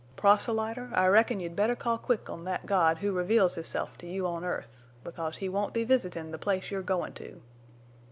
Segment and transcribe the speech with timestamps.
[0.15, 4.25] "'Proselyter, I reckon you'd better call quick on thet God who reveals Hisself to you
[4.25, 7.39] on earth, because He won't be visitin' the place you're goin' to!